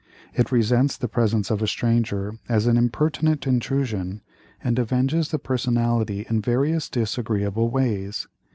[0.33, 4.21] It resents the presence of a stranger as an impertinent intrusion,
[4.63, 8.27] and avenges the personality in various disagreeable ways.